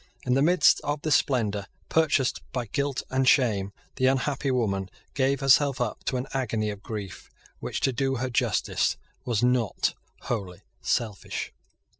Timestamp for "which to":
7.59-7.93